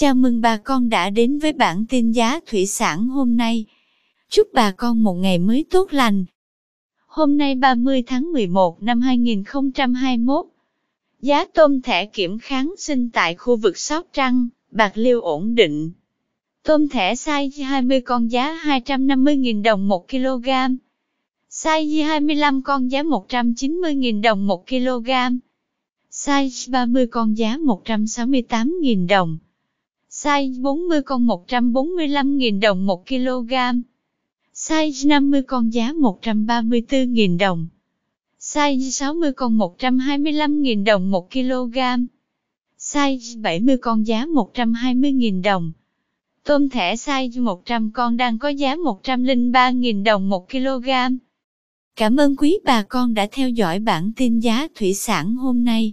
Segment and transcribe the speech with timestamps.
[0.00, 3.64] Chào mừng bà con đã đến với bản tin giá thủy sản hôm nay.
[4.28, 6.24] Chúc bà con một ngày mới tốt lành.
[7.06, 10.46] Hôm nay 30 tháng 11 năm 2021,
[11.20, 15.90] giá tôm thẻ kiểm kháng sinh tại khu vực Sóc Trăng, Bạc Liêu ổn định.
[16.62, 20.48] Tôm thẻ size 20 con giá 250.000 đồng 1 kg.
[21.50, 25.10] Size 25 con giá 190.000 đồng 1 kg.
[26.10, 29.38] Size 30 con giá 168.000 đồng.
[30.22, 33.52] Size 40 con 145.000 đồng 1 kg.
[34.54, 37.66] Size 50 con giá 134.000 đồng.
[38.38, 41.78] Size 60 con 125.000 đồng 1 kg.
[42.78, 45.72] Size 70 con giá 120.000 đồng.
[46.44, 50.88] Tôm thẻ size 100 con đang có giá 103.000 đồng 1 kg.
[51.96, 55.92] Cảm ơn quý bà con đã theo dõi bản tin giá thủy sản hôm nay.